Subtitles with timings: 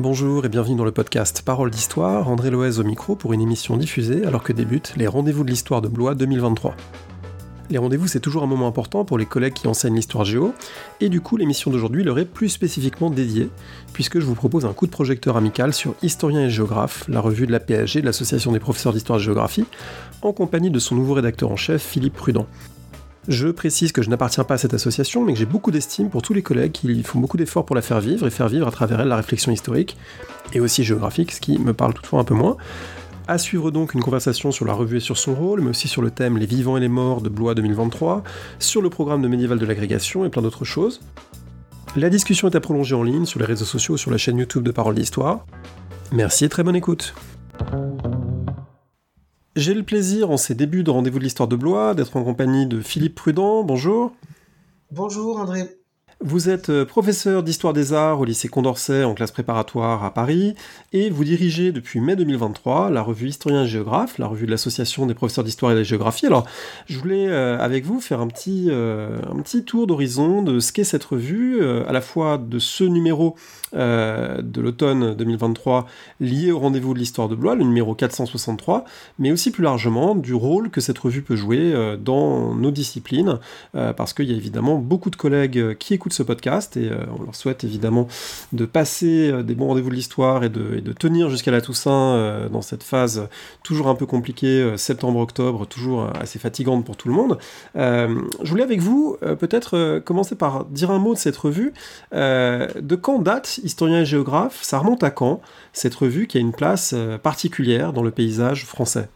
[0.00, 3.76] Bonjour et bienvenue dans le podcast Parole d'Histoire, André Loez au micro pour une émission
[3.76, 6.74] diffusée alors que débutent les rendez-vous de l'histoire de Blois 2023.
[7.68, 10.54] Les rendez-vous, c'est toujours un moment important pour les collègues qui enseignent l'histoire géo,
[11.02, 13.50] et du coup, l'émission d'aujourd'hui leur est plus spécifiquement dédiée,
[13.92, 17.46] puisque je vous propose un coup de projecteur amical sur Historien et Géographe, la revue
[17.46, 19.66] de la PSG, de l'Association des professeurs d'histoire et géographie,
[20.22, 22.46] en compagnie de son nouveau rédacteur en chef, Philippe Prudent.
[23.28, 26.22] Je précise que je n'appartiens pas à cette association, mais que j'ai beaucoup d'estime pour
[26.22, 28.70] tous les collègues qui font beaucoup d'efforts pour la faire vivre et faire vivre à
[28.70, 29.96] travers elle la réflexion historique,
[30.52, 32.56] et aussi géographique, ce qui me parle toutefois un peu moins.
[33.28, 36.02] À suivre donc une conversation sur la revue et sur son rôle, mais aussi sur
[36.02, 38.24] le thème Les vivants et les morts de Blois 2023,
[38.58, 41.00] sur le programme de médiéval de l'agrégation et plein d'autres choses.
[41.96, 44.62] La discussion est à prolonger en ligne sur les réseaux sociaux sur la chaîne YouTube
[44.62, 45.44] de Parole d'Histoire.
[46.12, 47.14] Merci et très bonne écoute.
[49.56, 52.66] J'ai le plaisir, en ces débuts de Rendez-vous de l'Histoire de Blois, d'être en compagnie
[52.66, 53.64] de Philippe Prudent.
[53.64, 54.12] Bonjour.
[54.92, 55.79] Bonjour André.
[56.22, 60.54] Vous êtes euh, professeur d'histoire des arts au lycée Condorcet en classe préparatoire à Paris
[60.92, 65.06] et vous dirigez depuis mai 2023 la revue Historien et Géographe, la revue de l'association
[65.06, 66.26] des professeurs d'histoire et de géographie.
[66.26, 66.44] Alors,
[66.84, 70.74] je voulais euh, avec vous faire un petit, euh, un petit tour d'horizon de ce
[70.74, 73.34] qu'est cette revue, à la fois de ce numéro
[73.72, 75.86] de l'automne 2023
[76.18, 78.84] lié au rendez-vous de l'histoire de Blois, le numéro 463,
[79.18, 83.38] mais aussi plus largement du rôle que cette revue peut jouer dans nos disciplines,
[83.72, 87.22] parce qu'il y a évidemment beaucoup de collègues qui écoutent ce podcast et euh, on
[87.22, 88.08] leur souhaite évidemment
[88.52, 92.48] de passer euh, des bons rendez-vous de l'histoire et de, tenir jusqu'à la Toussaint euh,
[92.48, 93.28] dans cette phase
[93.62, 97.38] toujours un peu compliquée, septembre-octobre, toujours assez fatigante pour tout le monde.
[97.74, 101.72] je voulais avec vous peut-être commencer par dire un mot de cette revue.
[102.12, 105.40] de quand date Historien et géographe Ça remonte à quand
[105.72, 109.08] cette revue qui a une place particulière dans le paysage français?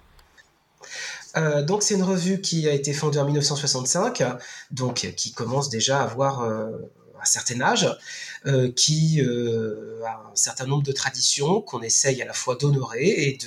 [1.66, 4.22] Donc c'est une revue qui a été fondée en 1965,
[4.70, 6.42] donc qui commence déjà à avoir
[7.24, 7.88] un certain âge,
[8.46, 13.06] euh, qui euh, a un certain nombre de traditions qu'on essaye à la fois d'honorer
[13.06, 13.38] et,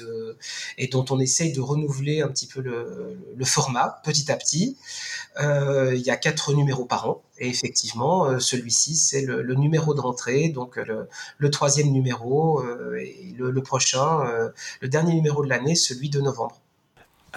[0.80, 4.78] et dont on essaye de renouveler un petit peu le, format petit à petit.
[5.40, 10.02] Euh, il y a quatre numéros par an et effectivement celui-ci c'est le, numéro de
[10.02, 12.64] rentrée, donc le, troisième numéro
[12.96, 16.60] et le prochain, le dernier numéro de l'année, celui de novembre.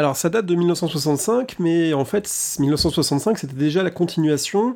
[0.01, 4.75] Alors ça date de 1965, mais en fait 1965 c'était déjà la continuation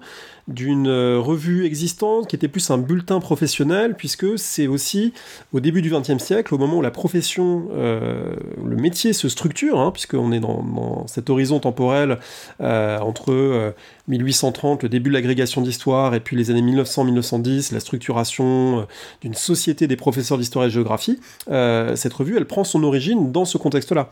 [0.49, 5.15] d'une euh, revue existante qui était plus un bulletin professionnel, puisque c'est aussi
[5.55, 9.81] au début du XXe siècle, au moment où la profession, euh, le métier se structure,
[9.81, 12.19] hein, puisqu'on est dans, cet horizon temporel
[12.61, 13.73] euh, entre
[14.09, 18.87] 1830, le début de l'agrégation d'histoire, et puis les années 1900-1910, la structuration
[19.23, 23.47] d'une société des professeurs d'histoire et de géographie, cette revue elle prend son origine dans
[23.47, 24.11] ce contexte-là.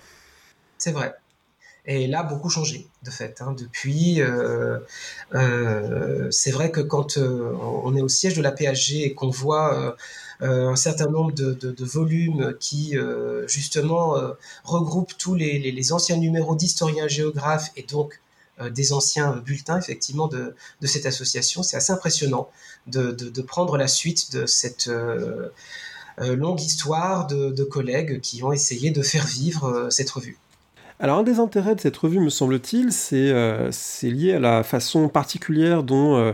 [0.82, 1.14] C'est vrai.
[1.86, 3.40] Et là, beaucoup changé, de fait.
[3.40, 3.54] Hein.
[3.56, 4.80] Depuis, euh,
[5.32, 7.52] euh, c'est vrai que quand euh,
[7.84, 9.96] on est au siège de la PHG et qu'on voit
[10.40, 12.96] un certain nombre de, volumes qui,
[13.46, 14.16] justement,
[14.64, 18.20] regroupent tous les, anciens numéros d'historiens géographes et donc
[18.70, 22.50] des anciens bulletins, effectivement, de, cette association, c'est assez impressionnant
[22.88, 24.90] de, prendre la suite de cette...
[26.18, 30.38] longue histoire de, collègues qui ont essayé de faire vivre cette revue.
[31.02, 35.08] Alors un des intérêts de cette revue, me semble-t-il, c'est euh, lié à la façon
[35.08, 36.32] particulière dont euh,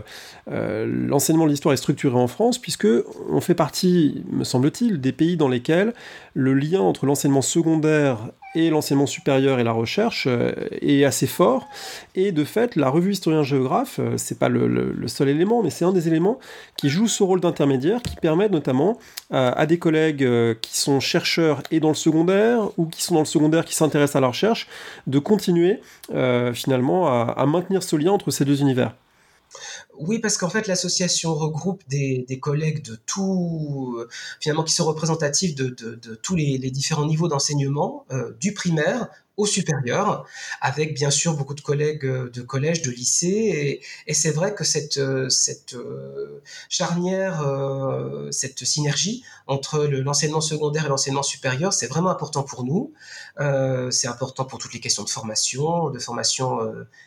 [0.51, 2.87] euh, l'enseignement de l'histoire est structuré en France, puisque
[3.31, 5.95] on fait partie, me semble-t-il, des pays dans lesquels
[6.35, 10.51] le lien entre l'enseignement secondaire et l'enseignement supérieur et la recherche euh,
[10.81, 11.67] est assez fort.
[12.15, 15.91] Et de fait, la revue Historien-Géographe, euh, c'est pas le, seul élément, mais c'est un
[15.91, 16.39] des éléments
[16.75, 18.97] qui joue ce rôle d'intermédiaire, qui permet notamment
[19.33, 20.27] euh, à des collègues
[20.61, 24.15] qui sont chercheurs et dans le secondaire, ou qui sont dans le secondaire qui s'intéressent
[24.15, 24.67] à la recherche,
[25.07, 25.81] de continuer
[26.53, 28.93] finalement à maintenir ce lien entre ces deux univers.
[29.99, 33.99] Oui, parce qu'en fait, l'association regroupe des, collègues de tout,
[34.39, 35.69] finalement, qui sont représentatifs de,
[36.23, 40.25] tous les, différents niveaux d'enseignement, euh, du primaire au supérieur,
[40.59, 43.81] avec bien sûr beaucoup de collègues euh, de collège, de lycée.
[44.05, 47.37] Et, c'est vrai que cette, euh, cette euh, charnière,
[48.31, 52.93] cette synergie entre l'enseignement secondaire et l'enseignement supérieur, c'est vraiment important pour nous.
[53.91, 56.47] c'est important pour toutes les questions de formation, de formation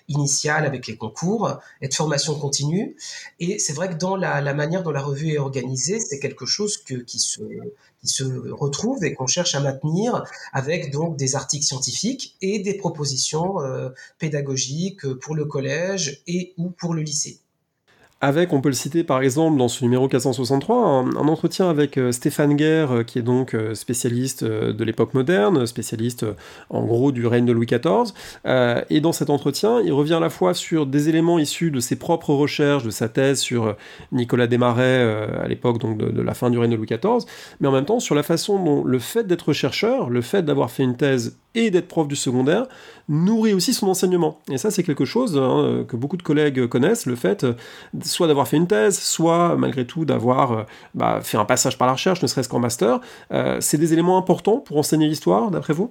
[0.08, 2.96] initiale avec les concours et de formation continue.
[3.40, 6.46] Et c'est vrai que dans la, la, manière dont la revue est organisée, c'est quelque
[6.46, 7.43] chose que, qui, se,
[8.02, 12.75] qui se retrouve et qu'on cherche à maintenir avec donc des articles scientifiques et des
[12.75, 17.38] propositions euh, pédagogiques pour le collège et ou pour le lycée.
[18.25, 22.13] Avec, on peut le citer par exemple dans ce numéro 463, un, entretien avec euh,
[22.13, 26.25] Stéphane Guerre, euh, qui est donc euh, spécialiste de l'époque moderne, spécialiste
[26.71, 28.13] en gros du règne de Louis XIV.
[28.91, 31.97] et dans cet entretien, il revient à la fois sur des éléments issus de ses
[31.97, 33.77] propres recherches, de sa thèse sur
[34.13, 35.03] Nicolas Desmarais
[35.43, 37.27] à l'époque donc de, de, la fin du règne de Louis XIV,
[37.61, 40.71] mais en même temps sur la façon dont le fait d'être chercheur, le fait d'avoir
[40.71, 42.67] fait une thèse et d'être prof du secondaire
[43.09, 44.41] nourrit aussi son enseignement.
[44.51, 47.45] Et ça, c'est quelque chose hein, que beaucoup de collègues connaissent, le fait
[48.12, 50.62] soit d'avoir fait une thèse, soit malgré tout d'avoir euh,
[50.94, 53.00] bah, fait un passage par la recherche, ne serait-ce qu'en master.
[53.32, 55.91] Euh, c'est des éléments importants pour enseigner l'histoire, d'après vous?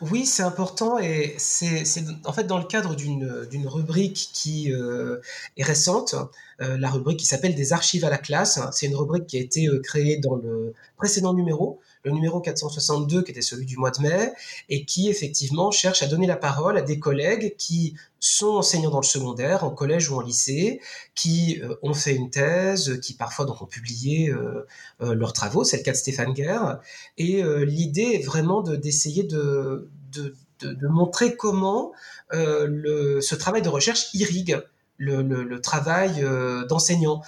[0.00, 1.84] Oui, c'est important et c'est
[2.24, 5.18] en fait dans le cadre d'une rubrique qui euh,
[5.56, 6.16] est récente,
[6.58, 8.60] la rubrique qui s'appelle Des archives à la classe.
[8.72, 13.30] C'est une rubrique qui a été créée dans le précédent numéro, le numéro 462 qui
[13.30, 14.32] était celui du mois de mai
[14.68, 19.00] et qui effectivement cherche à donner la parole à des collègues qui sont enseignants dans
[19.00, 20.80] le secondaire, en collège ou en lycée,
[21.14, 24.66] qui euh, ont fait une thèse, qui parfois donc ont publié euh,
[25.02, 25.62] euh, leurs travaux.
[25.62, 26.80] C'est le cas de Stéphane Guerre.
[27.18, 31.92] Et l'idée est vraiment d'essayer de, de, de, montrer comment
[32.30, 34.62] le, ce travail de recherche irrigue
[34.96, 36.24] le, le, travail
[36.68, 37.22] d'enseignant.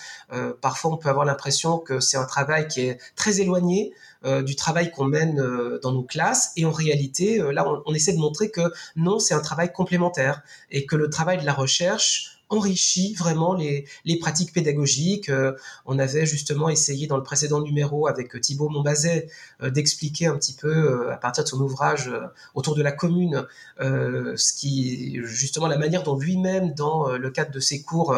[0.60, 3.92] Parfois, on peut avoir l'impression que c'est un travail qui est très éloigné
[4.26, 5.42] euh, du travail qu'on mène
[5.82, 9.40] dans nos classes, et en réalité, là, on, essaie de montrer que non, c'est un
[9.40, 13.86] travail complémentaire, et que le travail de la recherche enrichit vraiment les,
[14.20, 15.28] pratiques pédagogiques.
[15.28, 15.52] Euh,
[15.84, 19.28] on avait justement essayé dans le précédent numéro avec Thibaut Montbazet
[19.62, 22.10] euh, d'expliquer un petit peu euh, à partir de son ouvrage
[22.54, 23.46] autour de la commune
[23.78, 28.16] ce qui justement la manière dont lui-même dans le cadre de ses cours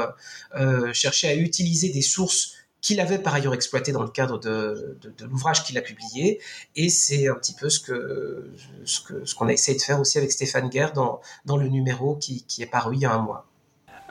[0.93, 5.25] cherchait à utiliser des sources qu'il avait par ailleurs exploitées dans le cadre de, de,
[5.25, 6.40] l'ouvrage qu'il a publié.
[6.76, 8.52] Et c'est un petit peu ce que
[8.84, 12.16] ce qu'on ce a essayé de faire aussi avec Stéphane Guerre dans, dans le numéro
[12.16, 13.48] qui, qui est paru il y a un mois.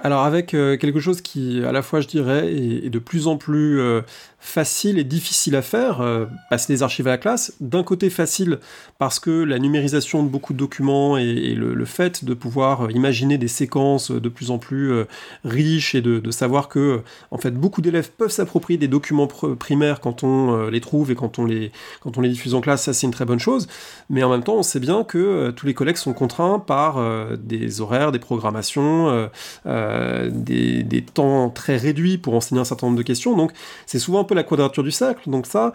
[0.03, 3.37] Alors avec euh, quelque chose qui, à la fois, je dirais, est, de plus en
[3.37, 4.01] plus euh,
[4.39, 7.53] facile et difficile à faire, euh, passer les archives à la classe.
[7.59, 8.59] D'un côté facile
[8.99, 13.47] parce que la numérisation de beaucoup de documents et, le, fait de pouvoir imaginer des
[13.47, 14.91] séquences de plus en plus
[15.45, 17.01] riches et de, savoir que,
[17.31, 21.39] en fait, beaucoup d'élèves peuvent s'approprier des documents primaires quand on les trouve et quand
[21.39, 23.67] on les, quand on les diffuse en classe, ça c'est une très bonne chose.
[24.09, 26.99] Mais en même temps, on sait bien que tous les collègues sont contraints par
[27.37, 29.29] des horaires, des programmations.
[29.65, 33.35] Euh, des, temps très réduits pour enseigner un certain nombre de questions.
[33.37, 33.51] Donc
[33.85, 35.29] c'est souvent un peu la quadrature du cercle.
[35.29, 35.73] Donc ça,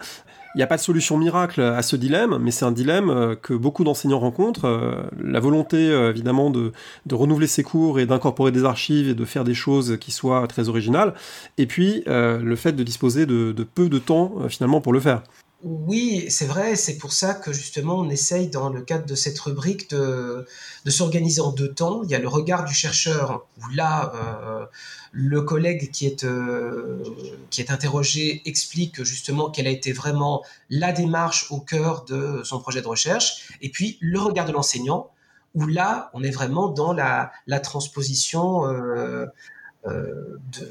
[0.55, 3.35] il n'y a pas de solution miracle à ce dilemme, mais c'est un dilemme euh,
[3.35, 4.65] que beaucoup d'enseignants rencontrent.
[4.65, 6.71] Euh, la volonté, évidemment, de,
[7.11, 10.69] renouveler ses cours et d'incorporer des archives et de faire des choses qui soient très
[10.69, 11.13] originales.
[11.57, 15.21] Et puis, le fait de disposer de peu de temps, finalement, pour le faire.
[15.63, 19.39] Oui, c'est vrai, c'est pour ça que justement on essaye dans le cadre de cette
[19.39, 20.45] rubrique de,
[20.87, 22.03] s'organiser en deux temps.
[22.03, 24.65] Il y a le regard du chercheur, où là, euh,
[25.13, 27.01] le collègue qui est, euh,
[27.49, 32.59] qui est interrogé explique justement quelle a été vraiment la démarche au cœur de son
[32.59, 35.11] projet de recherche, et puis le regard de l'enseignant,
[35.55, 37.31] où là, on est vraiment dans la,
[37.61, 38.65] transposition.
[38.67, 39.27] Euh,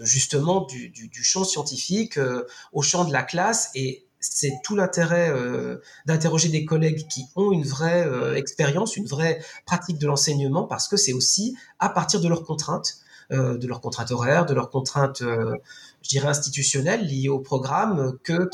[0.00, 2.18] justement du, du, champ scientifique
[2.72, 7.52] au champ de la classe et c'est tout l'intérêt euh, d'interroger des collègues qui ont
[7.52, 12.20] une vraie euh, expérience, une vraie pratique de l'enseignement, parce que c'est aussi à partir
[12.20, 12.98] de leurs contraintes,
[13.32, 18.48] euh, de leurs contraintes horaires, de leurs contraintes, je dirais, institutionnelles liées au programme, que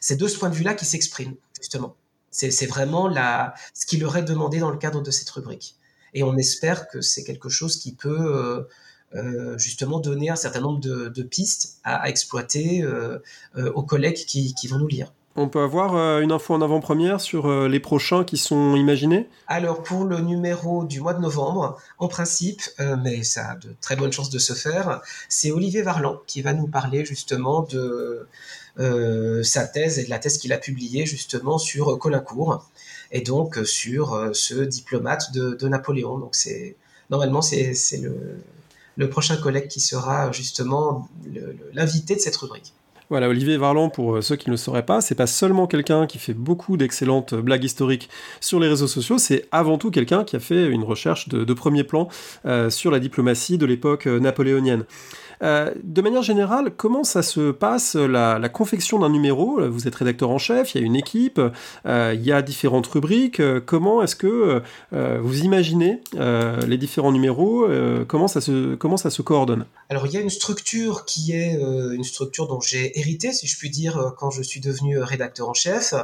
[0.00, 1.94] c'est de ce point de vue-là qu'ils s'expriment, justement.
[2.30, 3.12] C'est vraiment
[3.74, 5.76] ce qui leur est demandé dans le cadre de cette rubrique.
[6.14, 8.66] Et on espère que c'est quelque chose qui peut
[9.58, 13.18] justement donner un certain nombre de, pistes à, exploiter euh,
[13.56, 15.12] euh, aux collègues qui, vont nous lire.
[15.36, 19.28] On peut avoir une info en avant-première sur les prochains qui sont imaginés?
[19.46, 22.62] Alors pour le numéro du mois de novembre, en principe,
[23.02, 26.52] mais ça a de très bonnes chances de se faire, c'est Olivier Varlan qui va
[26.52, 28.26] nous parler justement de
[29.44, 32.68] sa thèse et de la thèse qu'il a publiée justement sur Colincourt
[33.12, 36.18] et donc sur ce diplomate de, de Napoléon.
[36.18, 36.74] Donc c'est
[37.08, 38.42] normalement c'est le
[39.00, 41.08] le prochain collègue qui sera justement
[41.72, 42.74] l'invité de cette rubrique.
[43.08, 46.06] Voilà, Olivier Varlan, pour euh, ceux qui ne le sauraient pas, c'est pas seulement quelqu'un
[46.06, 48.08] qui fait beaucoup d'excellentes blagues historiques
[48.40, 51.82] sur les réseaux sociaux, c'est avant tout quelqu'un qui a fait une recherche de, premier
[51.82, 52.08] plan
[52.44, 54.84] euh, sur la diplomatie de l'époque euh, napoléonienne.
[55.42, 59.60] Euh, de manière générale, comment ça se passe la, confection d'un numéro?
[59.68, 61.40] Vous êtes rédacteur en chef, il y a une équipe,
[61.86, 63.40] euh, il y a différentes rubriques.
[63.64, 67.66] comment est-ce que euh, vous imaginez les différents numéros?
[68.06, 69.64] Comment, ça se, comment se coordonne?
[69.88, 73.58] Alors il y a une structure qui est une structure dont j'ai hérité, si je
[73.58, 75.94] puis dire, quand je suis devenu rédacteur en chef.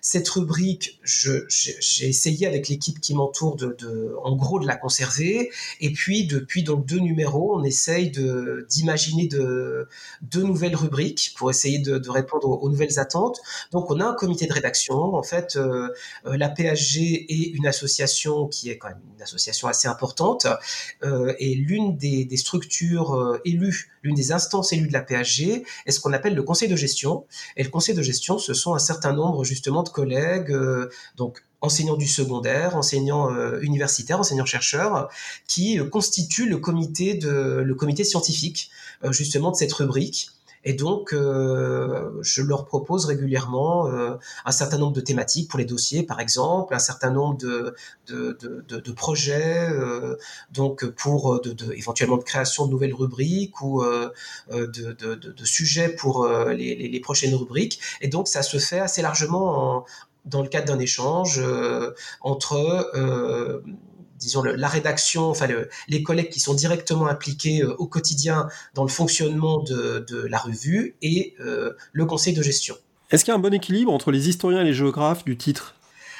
[0.00, 5.50] Cette rubrique, j'ai essayé avec l'équipe qui m'entoure de, en gros de la conserver.
[5.80, 9.88] Et puis depuis donc deux numéros, on essaye de d'imaginer de,
[10.22, 13.40] de nouvelles rubriques pour essayer de, répondre aux, nouvelles attentes.
[13.72, 15.14] Donc on a un comité de rédaction.
[15.14, 15.58] En fait,
[16.24, 20.46] la PHG est une association qui est quand même une association assez importante
[21.02, 26.00] et l'une des, des structures élues, l'une des instances élues de la PHG est ce
[26.00, 27.26] qu'on appelle le conseil de gestion.
[27.56, 30.54] Et le conseil de gestion, ce sont un certain nombre justement de collègues,
[31.16, 35.08] donc enseignants du secondaire, enseignants euh, universitaires, enseignants chercheurs,
[35.46, 38.70] qui euh, constituent le comité de le comité scientifique
[39.02, 40.30] euh, justement de cette rubrique.
[40.66, 43.86] Et donc, je leur propose régulièrement
[44.46, 47.74] un certain nombre de thématiques pour les dossiers, par exemple, un certain nombre de,
[48.06, 49.68] de, de, de projets,
[50.54, 56.88] donc pour de, éventuellement de création de nouvelles rubriques ou de, sujets pour les, les,
[56.88, 57.78] les, prochaines rubriques.
[58.00, 59.84] Et donc, ça se fait assez largement en,
[60.24, 61.90] dans le cadre d'un échange euh,
[62.20, 62.56] entre
[62.94, 63.62] euh,
[64.18, 65.48] disons la rédaction, enfin
[65.88, 70.38] les collègues qui sont directement impliqués euh, au quotidien dans le fonctionnement de, de la
[70.38, 72.76] revue et le conseil de gestion.
[73.10, 75.74] Est-ce qu'il y a un bon équilibre entre les historiens et les géographes du titre?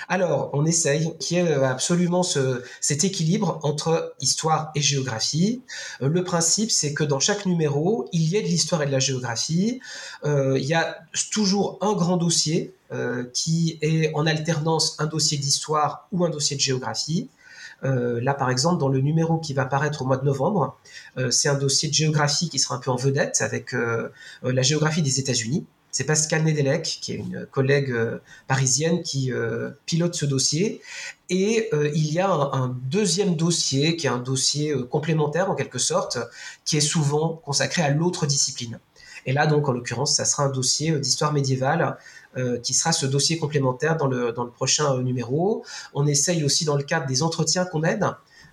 [0.06, 5.62] Alors, on essaye qu'il y ait absolument ce, cet équilibre entre histoire et géographie.
[6.02, 8.98] le principe, c'est que dans chaque numéro, il y ait de l'histoire et de la
[8.98, 9.80] géographie.
[10.24, 10.98] il y a
[11.32, 12.74] toujours un grand dossier
[13.32, 17.28] qui est en alternance un dossier d'histoire ou un dossier de géographie.
[17.84, 20.76] Euh, là, par exemple, dans le numéro qui va paraître au mois de novembre,
[21.18, 23.74] euh, c'est un dossier de géographie qui sera un peu en vedette avec
[24.42, 25.66] la géographie des États-Unis.
[25.90, 27.94] C'est Pascal Nedelec, qui est une collègue
[28.48, 29.30] parisienne, qui
[29.86, 30.80] pilote ce dossier.
[31.30, 35.78] Et il y a un, un, deuxième dossier, qui est un dossier complémentaire en quelque
[35.78, 36.18] sorte,
[36.64, 38.80] qui est souvent consacré à l'autre discipline.
[39.26, 41.96] Et là, donc, en l'occurrence, ça sera un dossier d'histoire médiévale
[42.36, 45.64] euh, qui sera ce dossier complémentaire dans le, prochain euh, numéro.
[45.92, 48.06] On essaye aussi dans le cadre des entretiens qu'on aide.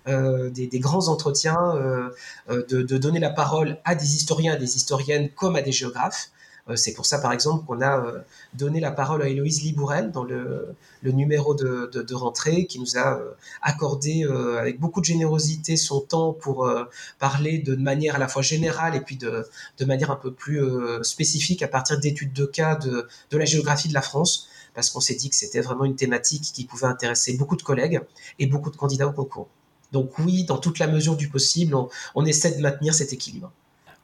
[0.08, 2.10] Euh, des, grands entretiens,
[2.48, 6.30] de, de, donner la parole à des historiens, à des historiennes comme à des géographes.
[6.68, 8.20] Euh, c'est pour ça, par exemple, qu'on a euh,
[8.54, 13.32] donné la parole à Héloïse Libourel dans le, numéro de, rentrée, qui nous a euh,
[13.62, 14.24] accordé
[14.58, 16.68] avec beaucoup de générosité son temps pour
[17.18, 19.44] parler de manière à la fois générale et puis de,
[19.84, 20.60] manière un peu plus
[21.02, 25.14] spécifique à partir d'études de cas de, la géographie de la France parce qu'on s'est
[25.14, 28.00] dit que c'était vraiment une thématique qui pouvait intéresser beaucoup de collègues
[28.38, 29.48] et beaucoup de candidats au concours.
[29.90, 31.76] Donc oui, dans toute la mesure du possible,
[32.14, 33.52] on essaie de maintenir cet équilibre.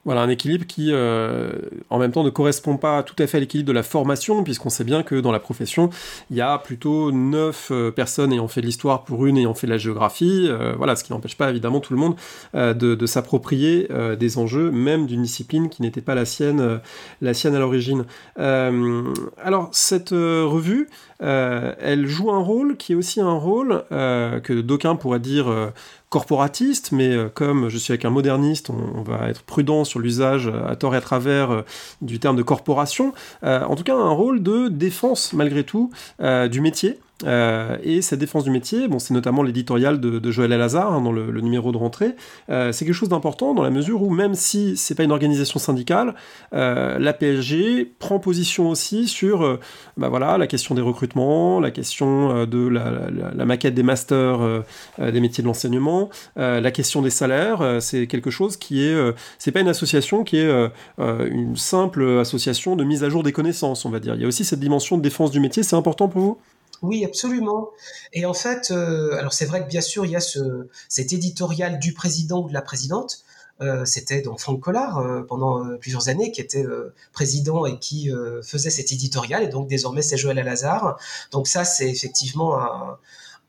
[0.09, 1.53] Voilà, un équilibre qui, euh,
[1.91, 4.71] en même temps, ne correspond pas tout à fait à l'équilibre de la formation, puisqu'on
[4.71, 5.91] sait bien que dans la profession,
[6.31, 9.77] il y a plutôt neuf euh, personnes ayant fait l'histoire pour une ayant fait la
[9.77, 10.47] géographie.
[10.49, 12.17] Euh, voilà, ce qui n'empêche pas évidemment tout le monde
[12.55, 13.87] de, s'approprier
[14.19, 16.81] des enjeux, même d'une discipline qui n'était pas la sienne,
[17.21, 18.07] la sienne à l'origine.
[18.37, 20.89] alors, cette revue,
[21.21, 25.73] elle joue un rôle qui est aussi un rôle que d'aucuns pourraient dire
[26.09, 30.47] corporatiste, mais euh, comme je suis avec un moderniste, on, va être prudent sur l'usage
[30.47, 31.63] euh, à tort et à travers euh,
[32.01, 33.13] du terme de corporation.
[33.43, 36.99] en tout cas, un rôle de défense malgré tout du métier.
[37.25, 41.01] Euh, et cette défense du métier, bon, c'est notamment l'éditorial de, de, Joël Alazar hein,
[41.01, 42.15] dans le, numéro de rentrée.
[42.49, 45.59] Euh, c'est quelque chose d'important dans la mesure où même si c'est pas une organisation
[45.59, 46.15] syndicale,
[46.53, 49.59] euh, la PSG prend position aussi sur,
[49.97, 54.65] bah voilà, la question des recrutements, la question de la, maquette des masters
[54.99, 57.79] des métiers de l'enseignement, la question des salaires.
[57.81, 62.85] c'est quelque chose qui est, c'est pas une association qui est une simple association de
[62.85, 64.15] mise à jour des connaissances, on va dire.
[64.15, 65.63] Il y a aussi cette dimension de défense du métier.
[65.63, 66.39] C'est important pour vous?
[66.83, 67.71] Oui, absolument.
[68.13, 71.13] Et en fait, euh, alors c'est vrai que bien sûr, il y a ce, cet
[71.13, 73.25] éditorial du président ou de la présidente.
[73.61, 76.65] Euh, c'était donc Franck Collard euh, pendant plusieurs années qui était
[77.13, 78.11] président et qui
[78.43, 79.43] faisait cet éditorial.
[79.43, 80.99] Et donc désormais, c'est Joël Alazar.
[81.33, 82.99] Donc ça, c'est effectivement un,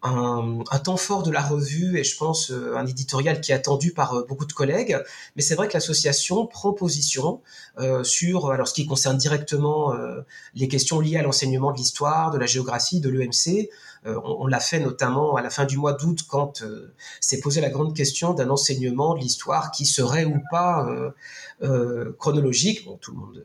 [0.02, 3.56] un, un, temps fort de la revue et je pense euh, un éditorial qui est
[3.56, 4.98] attendu par euh, beaucoup de collègues.
[5.36, 7.42] Mais c'est vrai que l'association prend position
[7.80, 10.22] euh, sur alors ce qui concerne directement euh,
[10.56, 13.70] les questions liées à l'enseignement de l'histoire, de la géographie, de l'EMC.
[14.06, 16.64] on, on l'a fait notamment à la fin du mois d'août quand
[17.20, 20.88] s'est posé la grande question d'un enseignement de l'histoire qui serait ou pas
[22.18, 22.86] chronologique.
[22.86, 23.44] Bon, tout le monde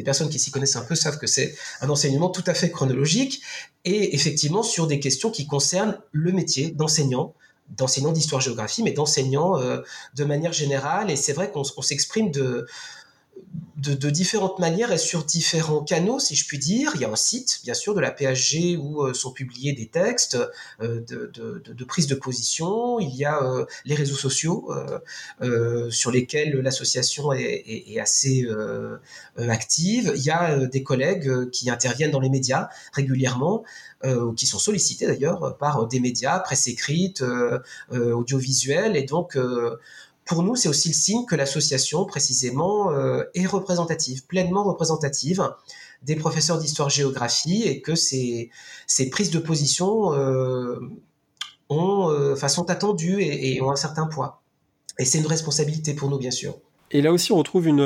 [0.00, 2.70] les personnes qui s'y connaissent un peu savent que c'est un enseignement tout à fait
[2.70, 3.42] chronologique
[3.84, 7.34] et effectivement sur des questions qui concernent le métier d'enseignant,
[7.76, 9.82] d'enseignant d'histoire-géographie, mais d'enseignant euh,
[10.16, 11.10] de manière générale.
[11.10, 12.66] Et c'est vrai qu'on s'exprime de,
[13.80, 16.92] de, différentes manières et sur différents canaux, si je puis dire.
[16.94, 19.86] Il y a un site, bien sûr, de la PHG où euh, sont publiés des
[19.86, 20.36] textes
[20.82, 23.00] euh, de, de, prise de position.
[23.00, 24.70] Il y a euh, les réseaux sociaux
[25.90, 28.46] sur lesquels l'association est, assez
[29.36, 30.12] active.
[30.14, 33.64] Il y a des collègues qui interviennent dans les médias régulièrement.
[34.36, 37.22] qui sont sollicités d'ailleurs par des médias, presse écrite,
[37.90, 39.36] audiovisuelle, et donc
[40.30, 42.92] pour nous, c'est aussi le signe que l'association, précisément,
[43.34, 45.42] est représentative, pleinement représentative
[46.04, 48.48] des professeurs d'histoire-géographie et que ces,
[49.10, 49.90] prises de position
[51.68, 54.40] ont, enfin, sont attendues et ont un certain poids.
[55.00, 56.60] Et c'est une responsabilité pour nous, bien sûr.
[56.92, 57.78] Et là aussi, on retrouve une,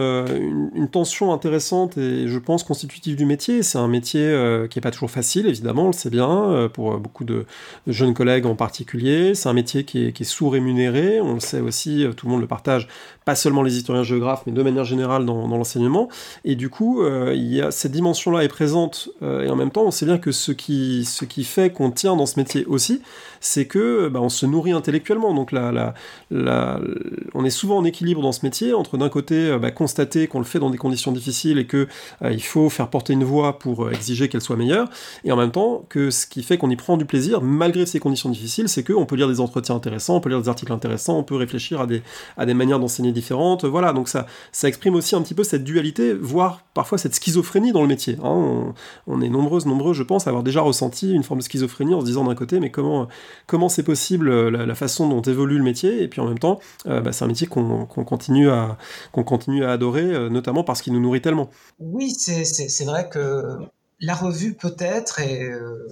[0.75, 3.63] une, tension intéressante et je pense constitutive du métier.
[3.63, 6.69] C'est un métier euh, qui n'est pas toujours facile, évidemment, on le sait bien, euh,
[6.71, 7.45] pour beaucoup de,
[7.87, 9.35] jeunes collègues en particulier.
[9.35, 12.47] C'est un métier qui est, sous-rémunéré, on le sait aussi, euh, tout le monde le
[12.47, 12.89] partage,
[13.27, 16.09] pas seulement les historiens géographes, mais de manière générale dans, l'enseignement.
[16.47, 19.91] Et du coup, il y a, cette dimension-là est présente, et en même temps, on
[19.91, 23.01] sait bien que ce qui, ce qui fait qu'on tient dans ce métier aussi,
[23.41, 25.35] c'est que bah, on se nourrit intellectuellement.
[25.35, 25.95] Donc là,
[26.31, 30.39] on est souvent en équilibre dans ce métier entre d'un côté euh, bah, constater qu'on
[30.39, 31.89] le fait dans des conditions difficiles et que
[32.23, 34.89] euh, il faut faire porter une voix pour euh, exiger qu'elle soit meilleure,
[35.25, 38.01] et en même temps que ce qui fait qu'on y prend du plaisir malgré ces
[38.01, 41.19] conditions difficiles, c'est qu'on peut lire des entretiens intéressants, on peut lire des articles intéressants,
[41.19, 42.03] on peut réfléchir à des,
[42.37, 43.65] à des manières d'enseigner différentes.
[43.65, 47.73] Voilà, donc ça, ça exprime aussi un petit peu cette dualité, voire parfois cette schizophrénie
[47.73, 48.17] dans le métier.
[48.23, 48.73] Hein.
[49.07, 52.01] On, est nombreuses, nombreux, je pense, à avoir déjà ressenti une forme de schizophrénie en
[52.01, 53.09] se disant d'un côté, mais comment
[53.47, 57.13] comment c'est possible la, façon dont évolue le métier, et puis en même temps, bah,
[57.13, 58.77] c'est un métier qu'on continue à,
[59.13, 61.51] qu'on continue à adorer, euh, notamment parce qu'il nous nourrit tellement.
[61.79, 63.59] Oui, c'est vrai que
[64.01, 65.89] la revue peut-être est, euh,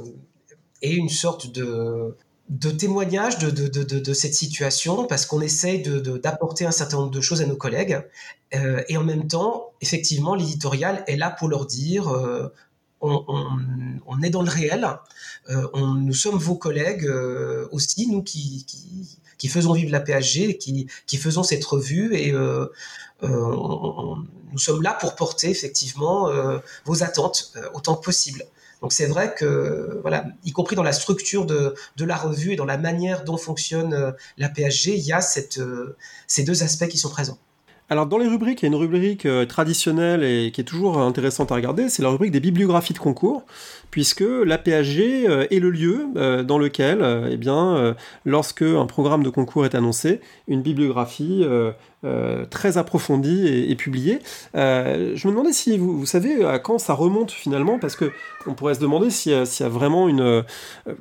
[0.83, 2.17] une sorte de,
[2.79, 7.57] témoignage de, cette situation parce qu'on essaye d'apporter un certain nombre de choses à nos
[7.57, 8.03] collègues
[8.55, 12.13] euh, et en même temps, effectivement, l'éditorial est là pour leur dire
[13.03, 14.89] on, est dans le réel,
[15.75, 17.11] on, nous sommes vos collègues
[17.73, 18.65] aussi, nous qui,
[19.39, 22.33] qui, faisons vivre la PHG, qui, qui faisons cette revue et
[23.23, 24.19] euh,
[24.51, 28.45] nous sommes là pour porter effectivement euh, vos attentes euh, autant que possible.
[28.81, 32.57] Donc c'est vrai que, voilà, y compris dans la structure de, de, la revue et
[32.57, 35.61] dans la manière dont fonctionne la PSG, il y a cette,
[36.27, 37.39] ces deux aspects qui sont présents.
[37.91, 41.53] Alors dans les rubriques, il y a une rubrique traditionnelle et qui est toujours intéressante
[41.53, 43.45] à regarder, c'est la rubrique des bibliographies de concours
[43.93, 49.23] puisque l'APHG euh, est le lieu euh, dans lequel, euh, eh bien, lorsque un programme
[49.23, 51.45] de concours est annoncé, une bibliographie
[52.51, 54.19] très approfondie est, publiée.
[54.55, 58.11] je me demandais si vous, savez à quand ça remonte finalement, parce que
[58.47, 60.45] on pourrait se demander s'il y, a vraiment une...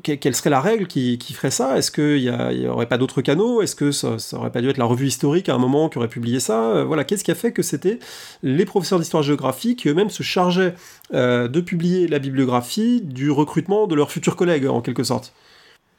[0.03, 1.77] quelle serait la règle qui, ferait ça.
[1.77, 3.61] Est-ce qu'il n'y aurait pas d'autres canaux?
[3.61, 5.97] Est-ce que ça, ça, aurait pas dû être la revue historique à un moment qui
[5.97, 6.83] aurait publié ça?
[6.83, 7.99] Voilà, qu'est-ce qui a fait que c'était
[8.43, 10.75] les professeurs d'histoire-géographie qui eux-mêmes se chargeaient
[11.11, 15.33] de publier la bibliographie du recrutement de leurs futurs collègues, en quelque sorte?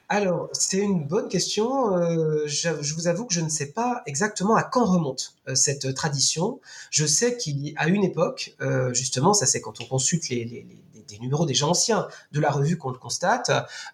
[0.09, 1.97] Alors, c'est une bonne question.
[1.97, 5.95] Euh, je, vous avoue que je ne sais pas exactement à quand remonte euh, cette
[5.95, 6.61] tradition.
[6.91, 10.67] Je sais qu'à une époque, euh, justement, ça c'est quand on consulte les,
[11.09, 13.51] des numéros déjà anciens de la revue qu'on le constate,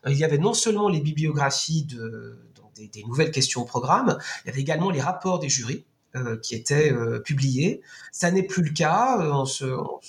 [0.06, 2.38] il y avait non seulement les bibliographies de,
[2.74, 5.84] des, des, nouvelles questions au programme, il y avait également les rapports des jurys.
[6.16, 7.82] Euh, qui étaient euh, publiés.
[8.12, 9.18] Ça n'est plus le cas.
[9.20, 9.66] Euh, on se,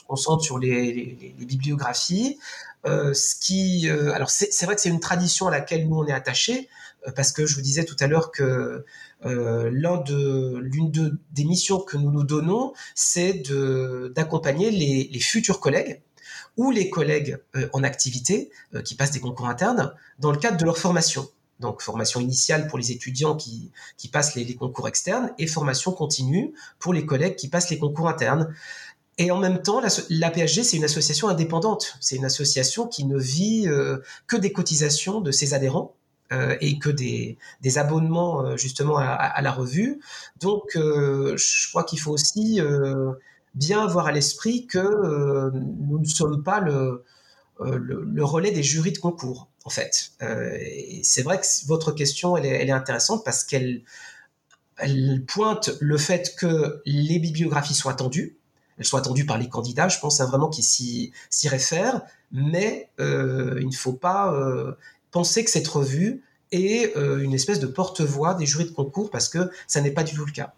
[0.08, 2.40] on, sur les, les, les bibliographies.
[2.86, 6.70] Ce qui, alors c'est vrai que c'est une tradition à laquelle nous on est attaché
[7.16, 8.86] parce que je vous disais tout à l'heure que
[9.24, 13.44] l'un de l'une de, des missions que nous nous donnons, c'est
[14.16, 16.02] d'accompagner les, les, futurs collègues
[16.58, 17.38] ou les collègues
[17.74, 18.50] en activité
[18.86, 21.28] qui passent des concours internes dans le cadre de leur formation
[21.60, 26.54] donc formation initiale pour les étudiants qui, qui passent les, concours externes et formation continue
[26.80, 28.54] pour les collègues qui passent les concours internes.
[29.20, 31.98] Et en même temps, la, PSG, c'est une association indépendante.
[32.00, 35.94] C'est une association qui ne vit euh, que des cotisations de ses adhérents
[36.32, 37.38] euh, et que des,
[37.76, 40.00] abonnements euh, justement à, la revue.
[40.40, 42.62] Donc, je crois qu'il faut aussi
[43.56, 44.80] bien avoir à l'esprit que
[45.54, 47.04] nous ne sommes pas le,
[48.24, 50.12] relais des jurys de concours en fait.
[51.04, 53.82] C'est vrai que votre question, elle est, intéressante parce qu'elle
[54.78, 58.39] elle pointe le fait que les bibliographies soient attendues,
[58.80, 61.12] elles soient attendues par les candidats, je pense vraiment qu'ils s'y
[61.48, 64.74] réfèrent, mais euh, il ne faut pas euh,
[65.12, 69.52] penser que cette revue est une espèce de porte-voix des jurys de concours parce que
[69.68, 70.56] ça n'est pas du tout le cas.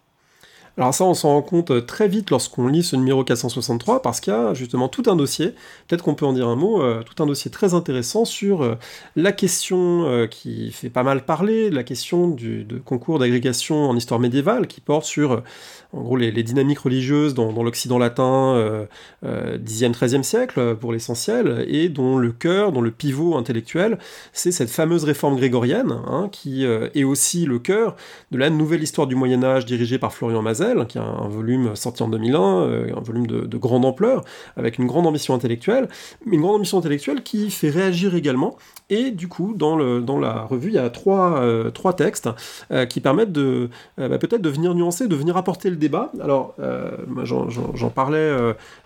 [0.78, 4.22] Alors ça, on s'en rend compte euh, très vite lorsqu'on lit ce numéro 463, parce
[4.22, 5.50] qu'il y a justement tout un dossier,
[5.88, 8.76] peut-être qu'on peut en dire un mot, euh, tout un dossier très intéressant sur euh,
[9.18, 14.68] la question qui fait pas mal parler, la question du, concours d'agrégation en histoire médiévale,
[14.68, 15.44] qui porte sur
[15.94, 18.86] en gros les, dynamiques religieuses dans, l'Occident latin euh,
[19.24, 24.00] 10e, 13e siècle pour l'essentiel, et dont le cœur, dont le pivot intellectuel,
[24.32, 27.96] c'est cette fameuse réforme grégorienne, hein, qui est aussi le cœur
[28.32, 31.28] de la nouvelle histoire du Moyen Âge dirigée par Florian Mazet, Mademoiselle, qui est un,
[31.28, 34.24] volume sorti en 2001, un volume de, grande ampleur,
[34.58, 35.88] avec une grande ambition intellectuelle,
[36.26, 38.58] mais une grande ambition intellectuelle qui fait réagir également.
[38.90, 41.42] Et du coup, dans, la revue, il y a trois,
[41.74, 42.30] trois textes
[42.90, 46.12] qui permettent de bah, peut-être de venir nuancer, de venir apporter le débat.
[46.22, 46.56] Alors,
[47.24, 48.32] j'en parlais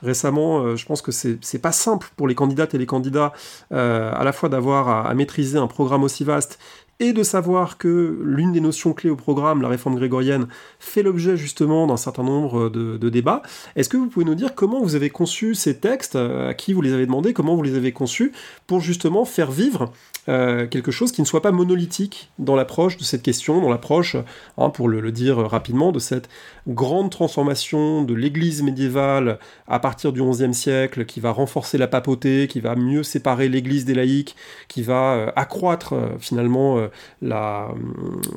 [0.03, 3.33] récemment, je pense que c'est pas simple pour les candidates et les candidats
[3.71, 6.59] à la fois d'avoir à maîtriser un programme aussi vaste
[6.99, 10.47] et de savoir que l'une des notions clés au programme, la réforme grégorienne,
[10.79, 13.41] fait l'objet justement d'un certain nombre de, débats.
[13.75, 16.81] Est-ce que vous pouvez nous dire comment vous avez conçu ces textes, à qui vous
[16.81, 18.31] les avez demandés, comment vous les avez conçus,
[18.67, 19.91] pour justement faire vivre
[20.27, 24.15] euh, quelque chose qui ne soit pas monolithique dans l'approche de cette question, dans l'approche,
[24.57, 26.29] hein, pour le, dire rapidement, de cette
[26.67, 32.47] grande transformation de l'Église médiévale à partir du XIe siècle, qui va renforcer la papauté,
[32.47, 34.35] qui va mieux séparer l'Église des laïcs,
[34.67, 36.84] qui va euh, accroître euh, finalement
[37.21, 37.69] la,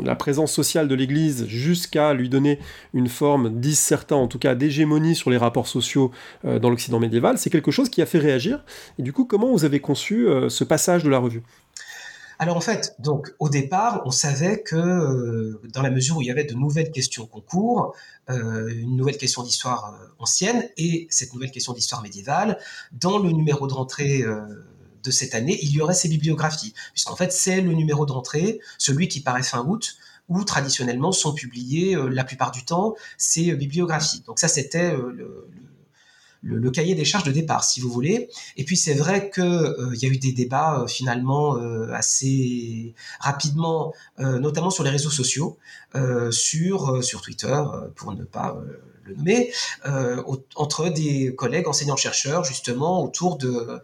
[0.03, 2.59] la, présence sociale de l'Église jusqu'à lui donner
[2.95, 6.11] une forme, disent certains en tout cas, d'hégémonie sur les rapports sociaux
[6.45, 7.39] dans l'Occident médiéval.
[7.39, 8.65] C'est quelque chose qui a fait réagir.
[8.99, 11.43] Et du coup, comment vous avez conçu ce passage de la revue?
[12.41, 16.29] Alors en fait, donc au départ, on savait que euh, dans la mesure où il
[16.29, 17.97] y avait de nouvelles questions concours,
[18.31, 22.59] euh, une nouvelle question d'histoire euh, ancienne et cette nouvelle question d'histoire médiévale,
[22.93, 24.25] dans le numéro de rentrée
[25.03, 28.61] de cette année, il y aurait ces bibliographies, puisqu'en fait c'est le numéro de rentrée,
[28.79, 29.97] celui qui paraît fin août,
[30.29, 34.23] où traditionnellement sont publiées la plupart du temps ces bibliographies.
[34.27, 35.49] Donc ça c'était le,
[36.43, 38.29] le, cahier des charges de départ, si vous voulez.
[38.57, 42.95] Et puis c'est vrai qu'il euh, y a eu des débats euh, finalement euh, assez
[43.21, 45.59] rapidement, notamment sur les réseaux sociaux,
[46.31, 47.57] sur sur Twitter,
[47.95, 48.57] pour ne pas
[49.05, 49.53] le nommer,
[50.57, 53.81] entre des collègues enseignants-chercheurs justement autour de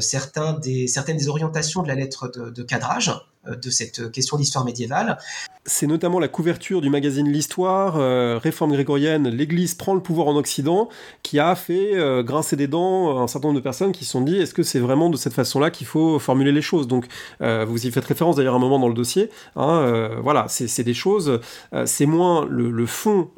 [0.00, 3.12] certains des certaines des orientations de la lettre de cadrage
[3.46, 5.18] de cette question d'histoire médiévale
[5.66, 10.36] c'est notamment la couverture du magazine L'Histoire, euh, Réforme grégorienne, l'Église prend le pouvoir en
[10.36, 10.88] Occident,
[11.22, 14.22] qui a fait euh, grincer des dents un certain nombre de personnes qui se sont
[14.22, 16.88] dit est-ce que c'est vraiment de cette façon-là qu'il faut formuler les choses?
[16.88, 17.06] Donc,
[17.42, 19.30] euh, vous y faites référence d'ailleurs un moment dans le dossier.
[19.54, 21.40] Hein, voilà, c'est des choses,
[21.84, 23.30] c'est moins le, fond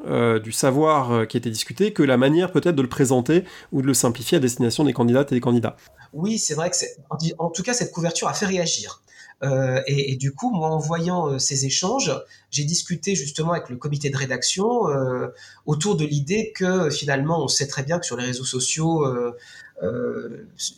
[0.43, 3.87] du savoir qui a été discuté que la manière peut-être de le présenter ou de
[3.87, 5.77] le simplifier à destination des candidates et des candidats.
[6.13, 6.77] Oui, c'est vrai que
[7.39, 9.03] en tout cas cette couverture a fait réagir.
[9.45, 12.13] Euh, et, du coup, moi, en voyant euh, ces échanges,
[12.51, 15.29] j'ai discuté justement avec le comité de rédaction euh,
[15.67, 19.05] autour de l'idée que finalement, on sait très bien que sur les réseaux sociaux,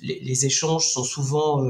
[0.03, 1.63] les, échanges sont souvent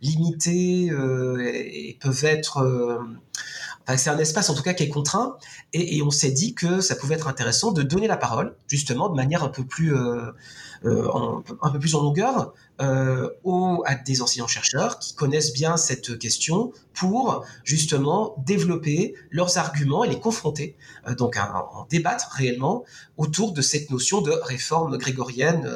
[0.00, 3.04] limités et peuvent être
[3.96, 5.36] c'est un espace en tout cas qui est contraint.
[5.74, 9.16] Et on s'est dit que ça pouvait être intéressant de donner la parole justement de
[9.16, 9.94] manière un peu plus
[10.84, 11.08] euh,
[11.62, 16.72] un peu plus en longueur euh, aux, à des enseignants-chercheurs qui connaissent bien cette question
[16.92, 22.84] pour justement développer leurs arguments et les confronter, euh, donc en débattre réellement
[23.16, 25.70] autour de cette notion de réforme grégorienne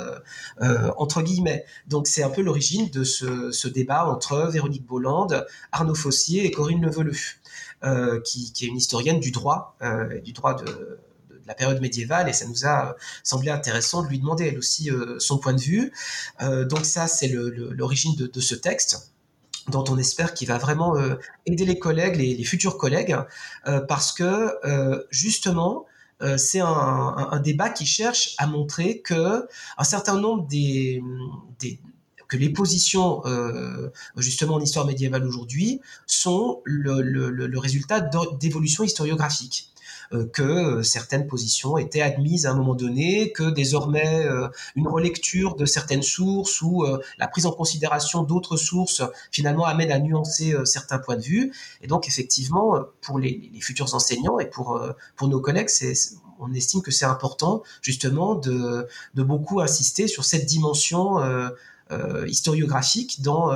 [0.97, 1.65] entre guillemets.
[1.87, 5.29] Donc c'est un peu l'origine de ce, débat entre Véronique Bolland,
[5.73, 7.41] Arnaud Fossier et Corinne Levelu,
[8.25, 9.77] qui, qui, est une historienne du droit,
[10.25, 10.99] du droit de
[11.47, 14.91] la période médiévale et ça nous a euh, semblé intéressant de lui demander elle aussi
[14.91, 15.93] euh, son point de vue.
[16.43, 19.13] Euh, donc ça, c'est l'origine de, ce texte
[19.69, 20.95] dont on espère qu'il va vraiment
[21.45, 23.17] aider les collègues, les, futurs collègues,
[23.89, 24.55] parce que
[25.11, 25.87] justement,
[26.37, 31.03] c'est un, débat qui cherche à montrer que un certain nombre des,
[32.29, 33.23] que les positions
[34.17, 39.73] justement en histoire médiévale aujourd'hui sont le, le résultat d'évolutions historiographiques.
[40.13, 44.89] Euh, que euh, certaines positions étaient admises à un moment donné, que désormais euh, une
[44.89, 46.85] relecture de certaines sources ou
[47.19, 51.53] la prise en considération d'autres sources finalement amène à nuancer certains points de vue.
[51.81, 54.81] Et donc effectivement, pour les, futurs enseignants et pour,
[55.17, 55.95] pour nos collègues, c'est
[56.39, 61.19] on estime que c'est important justement de, de, beaucoup insister sur cette dimension
[62.27, 63.49] historiographique dans,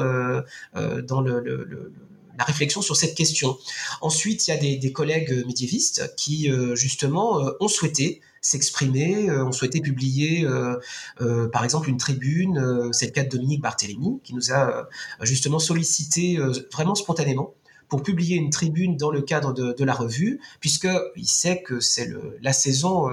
[0.75, 1.93] dans le,
[2.41, 3.59] la réflexion sur cette question.
[4.01, 9.45] Ensuite, il y a des, collègues médiévistes qui, euh, justement, euh, ont souhaité s'exprimer, euh,
[9.45, 10.47] ont souhaité publier,
[11.53, 12.89] par exemple, une tribune.
[12.93, 14.89] c'est le cas de Dominique Barthélémy, qui nous a
[15.21, 16.39] justement sollicité
[16.73, 17.55] vraiment spontanément
[17.91, 22.09] pour publier une tribune dans le cadre de, la revue, puisqu'il sait que c'est
[22.41, 23.11] la saison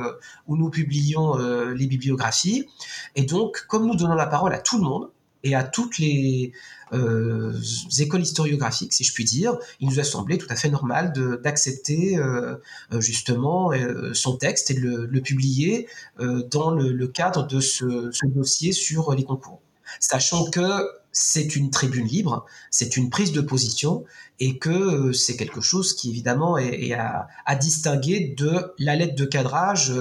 [0.48, 1.36] où nous publions
[1.74, 2.68] les bibliographies.
[3.16, 5.10] Et donc, comme nous donnons la parole à tout le monde,
[5.48, 6.52] et à toutes les
[6.94, 7.54] euh,
[8.00, 12.18] écoles historiographiques, si je puis dire, il nous a semblé tout à fait normal d'accepter
[12.18, 12.56] euh,
[12.92, 13.72] euh, justement
[14.14, 15.88] son texte et de le, publier
[16.20, 19.62] dans le, cadre de ce, dossier sur les concours.
[20.00, 24.04] sachant que c'est une tribune libre, c'est une prise de position
[24.40, 29.94] et que c'est quelque chose qui évidemment est, à, distinguer de la lettre de cadrage